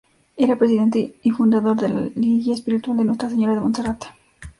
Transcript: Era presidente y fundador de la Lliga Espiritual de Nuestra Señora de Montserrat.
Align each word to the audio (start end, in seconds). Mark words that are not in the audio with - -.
Era 0.35 0.55
presidente 0.57 1.19
y 1.21 1.29
fundador 1.29 1.79
de 1.79 1.87
la 1.89 2.01
Lliga 2.15 2.55
Espiritual 2.55 2.97
de 2.97 3.03
Nuestra 3.05 3.29
Señora 3.29 3.53
de 3.53 3.59
Montserrat. 3.61 4.03